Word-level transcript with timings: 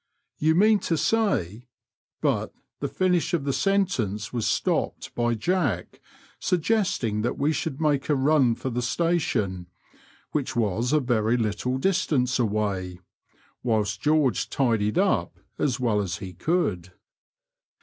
You 0.39 0.55
mean 0.55 0.79
to 0.89 0.97
say" 0.97 1.67
but 2.21 2.55
the 2.79 2.87
finish 2.87 3.35
of 3.35 3.43
the 3.43 3.53
sentence 3.53 4.33
was 4.33 4.47
stopped 4.47 5.13
by 5.13 5.35
Jack 5.35 6.01
suggesting 6.39 7.21
that 7.21 7.37
we 7.37 7.53
should 7.53 7.79
make 7.79 8.09
a 8.09 8.15
run 8.15 8.55
for 8.55 8.71
the 8.71 8.81
Station 8.81 9.67
(which 10.31 10.55
was 10.55 10.91
a 10.91 10.99
very 10.99 11.37
little 11.37 11.77
distance 11.77 12.39
away), 12.39 12.99
whilst 13.61 14.01
George 14.01 14.49
tidied 14.49 14.97
up 14.97 15.37
as 15.59 15.79
well 15.79 16.01
as 16.01 16.17
he 16.17 16.33
could. 16.33 16.93